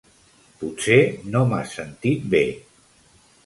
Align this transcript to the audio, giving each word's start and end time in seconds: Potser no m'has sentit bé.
Potser 0.61 0.97
no 1.35 1.43
m'has 1.53 1.77
sentit 1.81 2.27
bé. 2.35 2.43